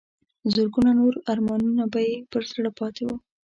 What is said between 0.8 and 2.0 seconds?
نور ارمانونه به